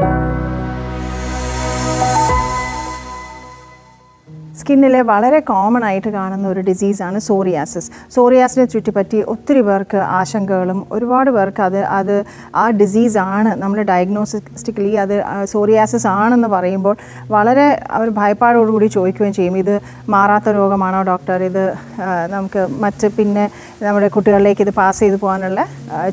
[0.00, 0.12] thank
[2.22, 2.27] you.
[4.68, 11.62] സ്കിന്നിലെ വളരെ common ആയിട്ട് കാണുന്ന ഒരു ഡിസീസാണ് സോറിയാസിസ് സോറിയാസിനെ ചുറ്റിപ്പറ്റി ഒത്തിരി പേർക്ക് ആശങ്കകളും ഒരുപാട് പേർക്ക്
[11.68, 12.12] അത് അത്
[12.62, 15.14] ആ ഡിസീസാണ് നമ്മൾ ഡയഗ്നോസ്റ്റിക്കലി അത്
[15.54, 16.94] സോറിയാസിസ് ആണെന്ന് പറയുമ്പോൾ
[17.34, 17.66] വളരെ
[17.98, 19.58] അവർ ഭയപ്പാടോടുകൂടി ചോദിക്കുകയും ചെയ്യും.
[19.64, 19.74] ഇത്
[20.16, 21.64] മാറാത്ത രോഗമാണോ ഡോക്ടർ ഇത്
[22.36, 23.44] നമുക്ക് മറ്റ് പിന്നെ
[23.88, 25.60] നമ്മുടെ കുട്ടികളിലേക്ക് ഇത് പാസ് ചെയ്തു പോകാനുള്ള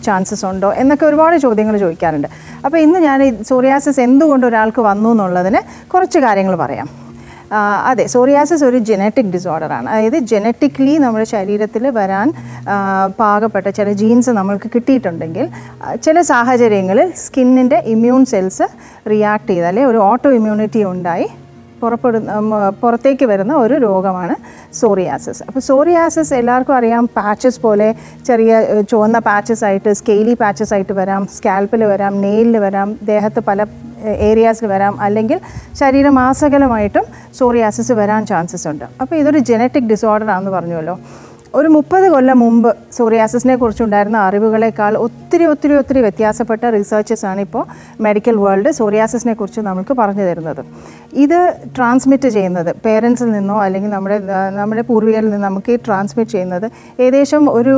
[0.07, 2.29] ചാൻസസ് ഉണ്ടോ എന്നൊക്കെ ഒരുപാട് ചോദ്യങ്ങൾ ചോദിക്കാറുണ്ട്.
[2.65, 5.61] അപ്പോൾ ഇന്ന് ഞാൻ സോറിയാസിസ് എന്തുകൊണ്ട് ഒരാൾക്ക് വന്നു എന്നുള്ളതിന്
[5.93, 6.89] കുറച്ച് കാര്യങ്ങൾ പറയാം.
[7.85, 12.27] അതെ സോറിയാസിസ് ഒരു ജനറ്റിക് ഡിസോർഡറാണ് അതായത് ജനറ്റിക്കലി നമ്മുടെ ശരീരത്തിൽ വരാൻ
[13.19, 15.47] പാകപ്പെട്ട ചില ജീൻസ് നമ്മൾക്ക് കിട്ടിയിട്ടുണ്ടെങ്കിൽ
[16.03, 18.67] ചില സാഹചര്യങ്ങളിൽ സ്കിന്നിന്റെ ഇമ്മ്യൂൺ സെൽസ്
[19.09, 21.27] റിയാക്ട് ചെയ്ത് അല്ലെങ്കിൽ ഒരു ഓട്ടോ ഇമ്മ്യൂണിറ്റി ഉണ്ടായി
[21.85, 24.35] പുറപ്പെടുന്ന പുറത്തേക്ക് വരുന്ന ഒരു രോഗമാണ്
[24.81, 25.41] സോറിയാസിസ്.
[25.47, 27.89] അപ്പോൾ സോറിയാസിസ് എല്ലാവർക്കും അറിയാം പാച്ചസ് പോലെ
[28.29, 28.61] ചെറിയ
[28.91, 33.65] ചുവന്ന പാച്ചസ് ആയിട്ട് സ്കെയിലി പാച്ചസ് ആയിട്ട് വരാം സ്കാൽപ്പിൽ വരാം നെയിലിൽ വരാം ദേഹത്ത് പല
[34.29, 35.37] ഏരിയാസിൽ വരാം അല്ലെങ്കിൽ
[35.79, 37.05] ശരീരമാസകലമായിട്ടും
[37.39, 38.85] സോറിയാസിസ് വരാൻ ചാൻസസ് ഉണ്ട്.
[39.01, 40.95] അപ്പോൾ ഇതൊരു ജനറ്റിക് ഡിസോർഡർ ആണെന്ന് പറഞ്ഞുവല്ലോ.
[41.57, 47.63] ഒരു മുപ്പത് കൊല്ലം മുമ്പ് സോറിയാസിസിനെ കുറിച്ചുണ്ടായിരുന്ന അറിവുകളെക്കാൾ ഒത്തിരി ഒത്തിരി ഒത്തിരി വ്യത്യാസപ്പെട്ട റിസർച്ചസാണ് ഇപ്പോൾ
[48.05, 50.61] മെഡിക്കൽ വേൾഡ് സോറിയാസിസിനെ കുറിച്ച് നമുക്ക് പറഞ്ഞു തരുന്നത്.
[51.25, 51.39] ഇത്
[51.77, 54.17] ട്രാൻസ്മിറ്റ് ചെയ്യുന്നത് പേരൻസിൽ നിന്നോ അല്ലെങ്കിൽ നമ്മുടെ
[54.59, 56.67] നമ്മുടെ പൂർവികരിൽ നിന്ന് നമുക്ക് ട്രാൻസ്മിറ്റ് ചെയ്യുന്നത്
[56.99, 57.75] ഏകദേശം ഒരു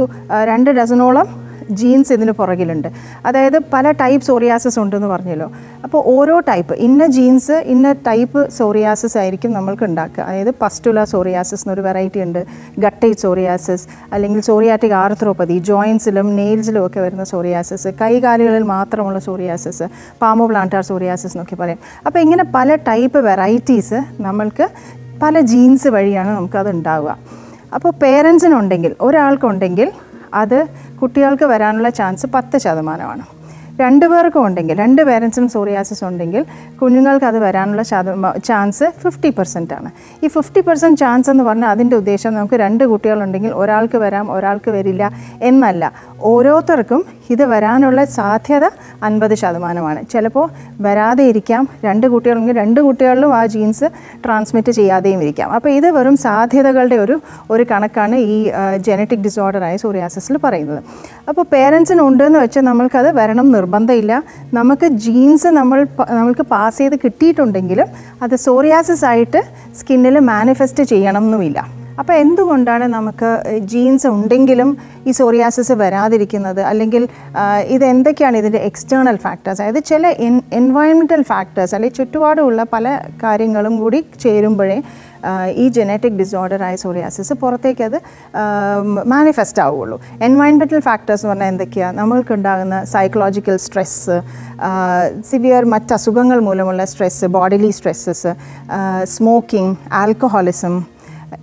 [0.52, 1.28] രണ്ട് ഡസനോളം
[1.72, 2.88] ജീൻസ് ഇതിന് പുറകിലുണ്ട്.
[3.26, 5.52] അതായത് പല ടൈപ്പ് സോറിയാസിസ് ഉണ്ടെന്ന് പറഞ്ഞല്ലോ.
[5.84, 10.24] അപ്പോൾ ഓരോ ടൈപ്പ് ഇന്ന ജീൻസ് ഇന്ന ടൈപ്പ് സോറിയാസിസ് ആയിരിക്കും നമ്മൾക്ക് ഉണ്ടാക്കുക.
[10.24, 12.46] അതായത് പസ്റ്റുല സോറിയാസിസ് എന്നൊരു വെറൈറ്റി ഉണ്ട്.
[12.80, 19.84] ഗട്ടൈ സോറിയാസിസ് അല്ലെങ്കിൽ സോറിയാറ്റിക് ആർത്രോപ്പതി ജോയിൻസിലും നെയിൽസിലും ഒക്കെ വരുന്ന സോറിയാസിസ് കൈകാലുകളിൽ മാത്രമുള്ള സോറിയാസിസ്
[20.22, 21.78] പാമോ പ്ലാന്റാർ സോറിയാസിസ് എന്നൊക്കെ പറയും.
[22.06, 24.70] അപ്പോൾ ഇങ്ങനെ പല ടൈപ്പ് വെറൈറ്റീസ് നമ്മൾക്ക്
[25.22, 27.18] പല ജീൻസ് വഴിയാണ് നമുക്കത് ഉണ്ടാവുക.
[27.74, 29.92] അപ്പോൾ പേരൻസിനുണ്ടെങ്കിൽ ഒരാൾക്കുണ്ടെങ്കിൽ
[30.34, 30.68] അത്
[31.02, 33.26] കുട്ടികൾക്ക് വരാനുള്ള ചാൻസ് പത്ത് ശതമാനമാണ്.
[33.82, 36.46] രണ്ട് പേർക്കും ഉണ്ടെങ്കിൽ രണ്ട് പേരൻസിനും സോറിയാസിസ് ഉണ്ടെങ്കിൽ
[36.82, 37.84] കുഞ്ഞുങ്ങൾക്ക് അത് വരാനുള്ള
[38.48, 39.90] ചാൻസ് ഫിഫ്റ്റി പെർസെന്റ് ആണ്.
[40.24, 45.04] ഈ ഫിഫ്റ്റി പെർസെന്റ് ചാൻസ് എന്ന് പറഞ്ഞാൽ അതിന്റെ ഉദ്ദേശം നമുക്ക് രണ്ട് കുട്ടികളുണ്ടെങ്കിൽ ഒരാൾക്ക് വരാം ഒരാൾക്ക് വരില്ല
[45.50, 45.92] എന്നല്ല.
[46.32, 48.66] ഓരോരുത്തർക്കും ഇത് വരാനുള്ള സാധ്യത
[49.04, 50.02] അൻപത് ശതമാനമാണ്.
[50.12, 50.46] ചിലപ്പോൾ
[50.82, 53.88] വരാതെ ഇരിക്കാം രണ്ട് കുട്ടികളുണ്ടെങ്കിൽ രണ്ട് കുട്ടികളിലും ആ ജീൻസ്
[54.26, 55.50] ട്രാൻസ്മിറ്റ് ചെയ്യാതെയും ഇരിക്കാം.
[55.58, 57.16] അപ്പോൾ ഇത് വെറും സാധ്യതകളുടെ ഒരു
[57.52, 58.38] ഒരു കണക്കാണ് ഈ
[58.88, 60.82] ജനറ്റിക് ഡിസോർഡറായ സോറിയാസിസിൽ പറയുന്നത്.
[61.30, 64.14] അപ്പോൾ പേരൻസിന് ഉണ്ടെന്ന് വെച്ച് നമ്മൾക്കത് വരണം നിർബന്ധമില്ല.
[64.58, 65.80] നമുക്ക് ജീൻസ് നമ്മൾ
[66.18, 67.88] നമ്മൾക്ക് പാസ് ചെയ്ത് കിട്ടിയിട്ടുണ്ടെങ്കിലും
[68.26, 69.42] അത് സോറിയാസിസ് ആയിട്ട്
[69.80, 71.60] സ്കിന്നിൽ മാനിഫെസ്റ്റ് ചെയ്യണം എന്നുമില്ല
[72.02, 73.30] അപ്പോൾ എന്തുകൊണ്ടാണ് നമുക്ക്
[73.72, 74.70] ജീൻസ് ഉണ്ടെങ്കിലും
[75.10, 76.60] ഈ സോറിയാസിസ് വരാതിരിക്കുന്നത്?
[76.72, 77.04] അല്ലെങ്കിൽ
[77.76, 82.88] ഇത് എന്തൊക്കെയാണ് ഇതിന്റെ എക്സ്റ്റേണൽ ഫാക്ടേഴ്സ് അതായത് ചില എൻ എൻവയൺമെന്റൽ ഫാക്ടേഴ്സ് അല്ലെങ്കിൽ ചുറ്റുപാടുമുള്ള പല
[83.24, 84.78] കാര്യങ്ങളും കൂടി ചേരുമ്പോഴേ
[85.56, 87.98] ഈ ജനറ്റിക് ഡിസോർഡറായ സോറിയാസിസ് പുറത്തേക്ക് അത്
[89.06, 94.18] മാനിഫെസ്റ്റ് ആവുകയുള്ളൂ എൻവയൺമെന്റൽ ഫാക്ടേഴ്സ് എന്ന് പറഞ്ഞാൽ എന്തൊക്കെയാണ് നമ്മൾക്കുണ്ടാകുന്ന സൈക്കോളജിക്കൽ സ്ട്രെസ്സ്
[95.30, 98.34] സിവിയർ മറ്റ് അസുഖങ്ങൾ മൂലമുള്ള stress bodily stresses
[99.16, 100.76] smoking alcoholism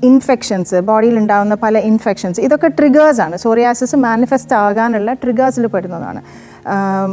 [0.08, 6.20] infections ബോഡിയിൽ ഉണ്ടാകുന്ന പല ഇൻഫെക്ഷൻസ് ഇതൊക്കെ ട്രിഗേഴ്സാണ് സോറിയാസിസ് മാനിഫെസ്റ്റ് ആകാനുള്ള ട്രിഗേഴ്സിൽ പെടുന്നതാണ്.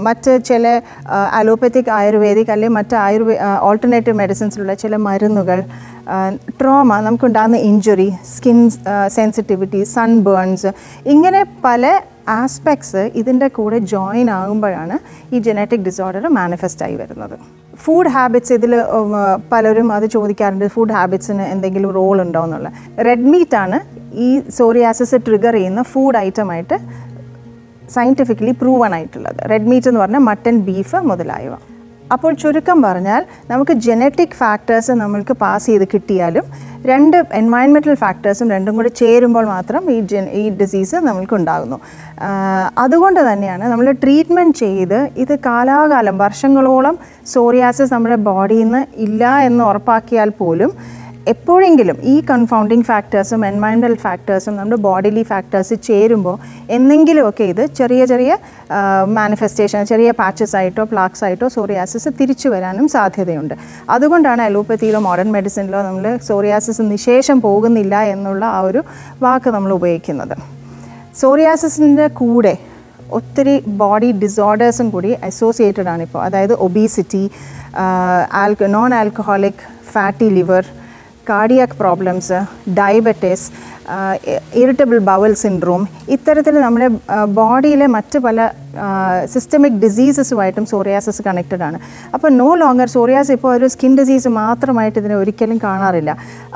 [0.08, 0.66] മറ്റ് ചില
[1.40, 3.36] അലോപ്പത്തിക് ആയുർവേദിക് അല്ലെങ്കിൽ മറ്റ് ആയുർവേ
[3.70, 5.60] ഓൾട്ടർനേറ്റീവ് മെഡിസിൻസിലുള്ള ചില മരുന്നുകൾ
[6.60, 8.60] ട്രോമ നമുക്കുണ്ടാകുന്ന ഇഞ്ചുറി സ്കിൻ
[9.18, 10.72] സെൻസിറ്റിവിറ്റി സൺബേൺസ്
[11.06, 14.96] ഇങ്ങനെ പല ആസ്പെക്ട്സ് ഇതിന്റെ കൂടെ ജോയിൻ ആകുമ്പോഴാണ്
[15.36, 17.36] ഈ ജനറ്റിക് ഡിസോർഡർ മാനിഫെസ്റ്റ് ആയി വരുന്നത്.
[17.84, 18.74] ഫുഡ് ഹാബിറ്റ്സ് ഇതിൽ
[19.52, 22.74] പലരും അത് ചോദിക്കാറുണ്ട് ഫുഡ് ഹാബിറ്റ്സിന് എന്തെങ്കിലും റോൾ ഉണ്ടോ എന്നുള്ളത്.
[23.08, 23.80] റെഡ് മീറ്റ് ആണ്
[24.26, 26.78] ഈ സോറിയാസിസ് ട്രിഗർ ചെയ്യുന്ന ഫുഡ് ഐറ്റമായിട്ട്
[27.96, 29.42] സയന്റിഫിക്കലി പ്രൂവൺ ആയിട്ടുള്ളത്.
[29.52, 31.54] റെഡ് മീറ്റ് എന്ന് പറഞ്ഞാൽ മട്ടൻ ബീഫ് മുതലായവ.
[32.14, 33.22] അപ്പോൾ ചുരുക്കം പറഞ്ഞാൽ
[33.52, 36.46] നമുക്ക് ജനറ്റിക് ഫാക്ടേഴ്സ് നമ്മൾക്ക് പാസ് ചെയ്ത് കിട്ടിയാലും
[36.90, 41.78] രണ്ട് എൻവയൺമെന്റൽ ഫാക്ടേഴ്സും രണ്ടും കൂടി ചേരുമ്പോൾ മാത്രം ഈ ജൻ ഈ ഡിസീസ് നമ്മൾക്ക് ഉണ്ടാകുന്നു.
[42.84, 46.98] അതുകൊണ്ട് തന്നെയാണ് നമ്മൾ ട്രീറ്റ്മെന്റ് ചെയ്ത് ഇത് കാലാകാലം വർഷങ്ങളോളം
[47.34, 50.74] സോറിയാസിസ് നമ്മുടെ ബോഡിയിൽ നിന്ന് ഇല്ല എന്ന് ഉറപ്പാക്കിയാൽ പോലും
[51.28, 56.38] എപ്പോഴെങ്കിലും ഈ കൺഫൗണ്ടിങ് ഫാക്ടേഴ്സും എൻവയൺമെന്റൽ ഫാക്ടേഴ്സും നമ്മുടെ ബോഡിലി ഫാക്ടേഴ്സ് ചേരുമ്പോൾ
[56.70, 58.38] എന്തെങ്കിലുമൊക്കെ ഇത് ചെറിയ ചെറിയ
[59.06, 63.54] മാനിഫെസ്റ്റേഷൻ ചെറിയ പാച്ചസ് ആയിട്ടോ പ്ലാക്സ് ആയിട്ടോ സോറിയാസിസ് തിരിച്ചു വരാനും സാധ്യതയുണ്ട്.
[63.90, 68.84] അതുകൊണ്ടാണ് അലോപ്പത്തിയിലോ മോഡേൺ മെഡിസിനിലോ നമ്മൾ സോറിയാസിസ് നിശേഷം പോകുന്നില്ല എന്നുള്ള ആ ഒരു
[69.22, 70.36] വാക്ക് നമ്മൾ ഉപയോഗിക്കുന്നത്.
[71.22, 72.58] സോറിയാസിസിന്റെ കൂടെ
[73.12, 77.30] ഒത്തിരി ബോഡി ഡിസോർഡേഴ്സും കൂടി അസോസിയേറ്റഡ് ആണിപ്പോൾ അതായത് obesity
[78.44, 79.64] alco non alcoholic
[79.94, 80.64] fatty liver
[81.30, 82.40] cardiac problems
[82.80, 83.48] diabetes
[84.62, 85.82] irritable bowel syndrome
[86.16, 86.88] ഇത്തരത്തിൽ നമ്മുടെ
[87.40, 88.50] ബോഡിയിലെ മറ്റ് പല
[89.34, 91.78] സിസ്റ്റമിക് ഡിസീസസുമായിട്ടും സോറിയാസിസ് കണക്റ്റഡ് ആണ്.
[92.16, 96.12] അപ്പോൾ നോ ലോങ്ങർ സോറിയാസ് ഇപ്പോൾ ഒരു സ്കിൻ ഡിസീസ് മാത്രമായിട്ട് ഇതിനെ ഒരിക്കലും കാണാറില്ല.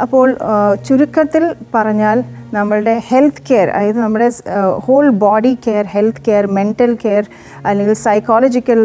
[0.05, 0.27] അപ്പോൾ
[0.87, 1.45] ചുരുക്കത്തിൽ
[1.75, 2.19] പറഞ്ഞാൽ
[2.57, 4.27] നമ്മളുടെ ഹെൽത്ത് കെയർ അതായത് നമ്മുടെ
[4.85, 7.25] whole body care health care mental care
[7.69, 8.81] അല്ലെങ്കിൽ സൈക്കോളജിക്കൽ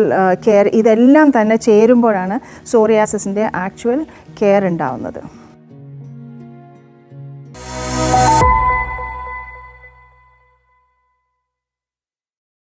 [0.46, 2.38] കെയർ ഇതെല്ലാം തന്നെ ചേരുമ്പോഴാണ്
[2.72, 4.00] സോറിയാസിന്റെ ആക്ച്വൽ
[4.40, 5.39] കെയർ ഉണ്ടാവുന്നത്.